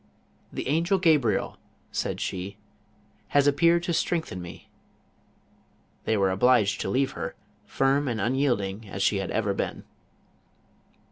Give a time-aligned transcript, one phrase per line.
[0.51, 1.59] "The angel Gabriel,"
[1.91, 2.49] said she,'•
[3.27, 4.67] has appeared to strengthen me."
[6.05, 7.35] They were obliged to leave her,
[7.67, 9.83] firm and un yielding as she had ever been.